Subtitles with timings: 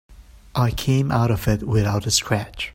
[0.55, 2.69] I came out of it without a scratch.